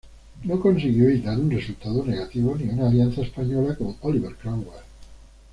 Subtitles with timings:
[0.51, 4.81] No consiguió evitar un resultado negativo, ni una alianza antiespañola con Oliver Cromwell.